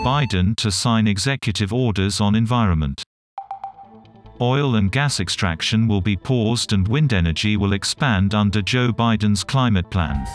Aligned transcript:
Biden 0.00 0.56
to 0.56 0.70
sign 0.70 1.06
executive 1.06 1.74
orders 1.74 2.22
on 2.22 2.34
environment. 2.34 3.02
Oil 4.40 4.76
and 4.76 4.90
gas 4.90 5.20
extraction 5.20 5.86
will 5.86 6.00
be 6.00 6.16
paused 6.16 6.72
and 6.72 6.88
wind 6.88 7.12
energy 7.12 7.58
will 7.58 7.74
expand 7.74 8.34
under 8.34 8.62
Joe 8.62 8.92
Biden's 8.92 9.44
climate 9.44 9.90
plan. 9.90 10.26